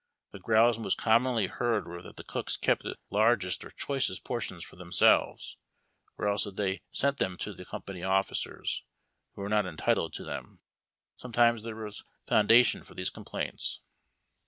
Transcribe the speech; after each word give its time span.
The 0.31 0.39
growls 0.39 0.79
most 0.79 0.97
commonly 0.97 1.45
heard 1.45 1.87
were 1.87 2.01
that 2.01 2.15
the 2.15 2.23
cooks 2.23 2.57
kept 2.57 2.81
the 2.81 2.97
largest 3.11 3.63
or 3.63 3.69
choicest 3.69 4.23
por 4.23 4.41
tions 4.41 4.63
for 4.65 4.75
themselves, 4.75 5.57
or 6.17 6.27
else 6.27 6.43
that 6.45 6.55
they 6.55 6.81
sent 6.89 7.19
them 7.19 7.37
to 7.37 7.53
the 7.53 7.65
company 7.65 8.03
officers, 8.03 8.83
who 9.35 9.43
were 9.43 9.47
not 9.49 9.67
entitled 9.67 10.13
to 10.13 10.23
them. 10.23 10.61
Some 11.17 11.31
times 11.33 11.61
there 11.61 11.75
was 11.75 12.03
foundation 12.25 12.83
for 12.83 12.95
these 12.95 13.11
complaints. 13.11 13.81